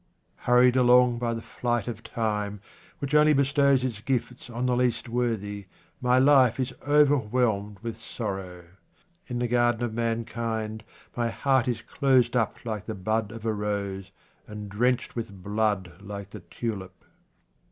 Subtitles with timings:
[0.49, 2.59] Hurried along by the flight of time,
[2.97, 5.67] which only bestows its gifts on the least worthy,
[6.01, 8.63] my life is overwhelmed with sorrow.
[9.27, 10.83] In the garden of mankind
[11.15, 14.09] my heart is closed up like the bud of a rose,
[14.47, 17.05] and drenched with blood like the tulip.